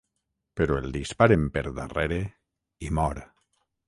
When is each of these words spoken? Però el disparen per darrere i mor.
Però 0.59 0.77
el 0.83 0.87
disparen 0.95 1.43
per 1.57 1.63
darrere 1.81 2.17
i 2.89 2.91
mor. 3.01 3.21